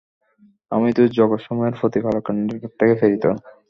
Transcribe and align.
আমি 0.71 0.89
তো 0.97 1.01
জগতসমূহের 1.17 1.75
প্রতিপালকের 1.79 2.35
নিকট 2.39 2.71
থেকে 2.79 2.93
প্রেরিত। 2.99 3.25